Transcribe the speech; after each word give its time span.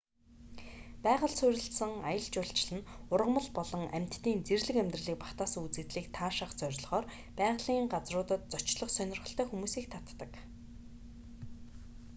байгальд 1.03 1.35
суурилсан 1.39 1.91
аялал 2.09 2.31
жуулчлал 2.35 2.73
нь 2.77 2.87
ургамал 3.13 3.47
болон 3.57 3.83
амьтдын 3.97 4.37
зэрлэг 4.47 4.77
амьдралыг 4.79 5.17
багтаасан 5.21 5.65
үзэгдлийг 5.67 6.07
таашаах 6.17 6.51
зорилгоор 6.61 7.05
байгалийн 7.39 7.87
газруудад 7.93 8.41
зочлох 8.53 8.89
сонирхолтой 8.97 9.45
хүмүүсийг 9.47 9.85
татдаг 9.91 10.31